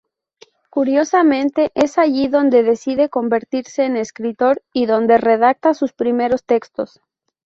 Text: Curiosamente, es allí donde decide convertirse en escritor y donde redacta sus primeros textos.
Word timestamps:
Curiosamente, 0.71 1.69
es 1.75 1.99
allí 1.99 2.27
donde 2.27 2.63
decide 2.63 3.07
convertirse 3.11 3.83
en 3.83 3.97
escritor 3.97 4.63
y 4.73 4.87
donde 4.87 5.19
redacta 5.19 5.75
sus 5.75 5.93
primeros 5.93 6.43
textos. 6.43 7.01